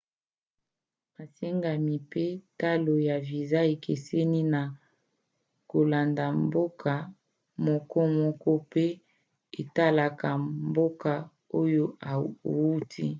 masengami 1.15 1.95
mpe 2.07 2.25
talo 2.59 2.93
ya 3.07 3.17
viza 3.27 3.59
ekeseni 3.73 4.41
na 4.53 4.61
kolanda 5.71 6.25
mboka 6.43 6.93
mokomoko 7.65 8.49
mpe 8.65 8.85
etalaka 9.61 10.29
mboka 10.69 11.13
oyo 11.59 11.85
outi 12.11 13.05